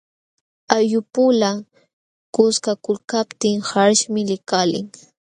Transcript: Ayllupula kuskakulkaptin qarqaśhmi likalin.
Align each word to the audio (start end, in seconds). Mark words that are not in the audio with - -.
Ayllupula 0.75 1.49
kuskakulkaptin 2.33 3.55
qarqaśhmi 3.67 4.21
likalin. 4.29 4.87